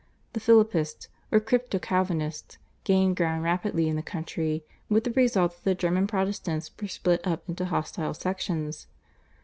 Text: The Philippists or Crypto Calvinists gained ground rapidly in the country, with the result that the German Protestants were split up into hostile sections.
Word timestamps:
The 0.33 0.39
Philippists 0.39 1.09
or 1.31 1.39
Crypto 1.39 1.77
Calvinists 1.77 2.57
gained 2.85 3.17
ground 3.17 3.43
rapidly 3.43 3.87
in 3.87 3.95
the 3.95 4.01
country, 4.01 4.63
with 4.89 5.03
the 5.03 5.11
result 5.11 5.51
that 5.57 5.63
the 5.63 5.75
German 5.75 6.07
Protestants 6.07 6.71
were 6.81 6.87
split 6.87 7.21
up 7.23 7.47
into 7.47 7.65
hostile 7.65 8.15
sections. 8.15 8.87